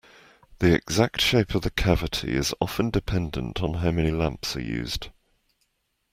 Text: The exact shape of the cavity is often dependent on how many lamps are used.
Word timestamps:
The 0.57 0.73
exact 0.73 1.21
shape 1.21 1.53
of 1.53 1.61
the 1.61 1.69
cavity 1.69 2.33
is 2.33 2.55
often 2.59 2.89
dependent 2.89 3.61
on 3.61 3.75
how 3.75 3.91
many 3.91 4.09
lamps 4.09 4.55
are 4.55 4.59
used. 4.63 5.09